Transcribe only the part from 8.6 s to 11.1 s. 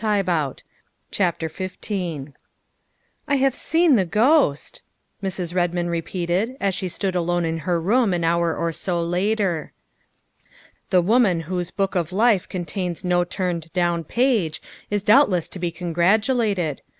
so later. The